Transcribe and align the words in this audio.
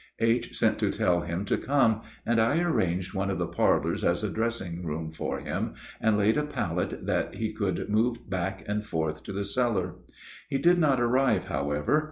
H. 0.17 0.57
sent 0.57 0.79
to 0.79 0.89
tell 0.89 1.21
him 1.21 1.45
to 1.45 1.59
come, 1.59 2.01
and 2.25 2.41
I 2.41 2.59
arranged 2.59 3.13
one 3.13 3.29
of 3.29 3.37
the 3.37 3.45
parlors 3.45 4.03
as 4.03 4.23
a 4.23 4.31
dressing 4.31 4.83
room 4.83 5.11
for 5.11 5.39
him, 5.41 5.75
and 5.99 6.17
laid 6.17 6.37
a 6.37 6.43
pallet 6.43 7.05
that 7.05 7.35
he 7.35 7.53
could 7.53 7.87
move 7.87 8.27
back 8.27 8.63
and 8.67 8.83
forth 8.83 9.21
to 9.25 9.31
the 9.31 9.45
cellar. 9.45 9.93
He 10.49 10.57
did 10.57 10.79
not 10.79 10.99
arrive, 10.99 11.43
however. 11.49 11.99